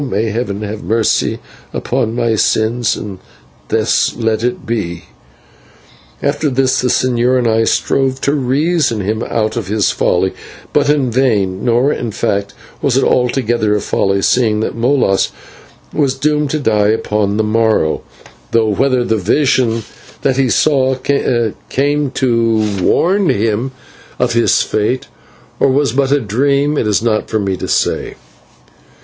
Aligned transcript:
May 0.09 0.31
Heaven 0.31 0.63
have 0.63 0.81
mercy 0.83 1.37
on 1.91 2.15
my 2.15 2.33
sins, 2.33 2.95
and 2.95 3.19
thus 3.67 4.15
let 4.15 4.43
it 4.43 4.65
be." 4.65 5.03
After 6.23 6.49
this 6.49 6.81
the 6.81 6.87
señor 6.87 7.37
and 7.37 7.47
I 7.47 7.65
strove 7.65 8.19
to 8.21 8.33
reason 8.33 9.01
him 9.01 9.21
out 9.21 9.55
of 9.55 9.67
his 9.67 9.91
folly, 9.91 10.33
but 10.73 10.89
in 10.89 11.11
vain, 11.11 11.63
nor, 11.63 11.93
in 11.93 12.09
fact, 12.09 12.55
was 12.81 12.97
it 12.97 13.03
altogether 13.03 13.75
a 13.75 13.79
folly, 13.79 14.23
seeing 14.23 14.59
that 14.61 14.73
Molas 14.75 15.29
was 15.93 16.15
doomed 16.15 16.49
to 16.49 16.59
die 16.59 16.87
upon 16.87 17.37
the 17.37 17.43
morrow; 17.43 18.01
though 18.53 18.69
whether 18.69 19.03
the 19.03 19.17
vision 19.17 19.83
that 20.23 20.37
he 20.37 20.49
saw 20.49 20.95
came 21.69 22.09
to 22.09 22.81
warn 22.81 23.29
him 23.29 23.71
of 24.17 24.33
his 24.33 24.63
fate, 24.63 25.05
or 25.59 25.67
was 25.69 25.91
but 25.93 26.11
a 26.11 26.19
dream, 26.19 26.75
it 26.75 26.87
is 26.87 27.03
not 27.03 27.29
for 27.29 27.37
me 27.37 27.55
to 27.57 27.67
say. 27.67 28.15